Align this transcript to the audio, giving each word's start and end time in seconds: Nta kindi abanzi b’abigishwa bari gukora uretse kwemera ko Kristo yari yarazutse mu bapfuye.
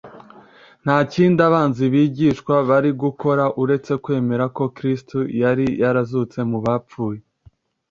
Nta 0.83 0.97
kindi 1.11 1.39
abanzi 1.49 1.83
b’abigishwa 1.87 2.53
bari 2.69 2.89
gukora 3.03 3.43
uretse 3.63 3.91
kwemera 4.03 4.45
ko 4.57 4.63
Kristo 4.77 5.17
yari 5.41 5.65
yarazutse 5.81 6.39
mu 6.49 6.57
bapfuye. 6.65 7.21